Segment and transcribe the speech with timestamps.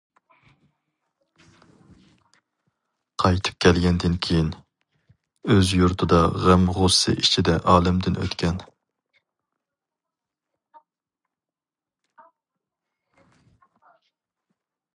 [3.23, 4.49] قايتىپ كەلگەندىن كېيىن،
[5.55, 8.65] ئۆز يۇرتىدا غەم-غۇسسە ئىچىدە ئالەمدىن ئۆتكەن.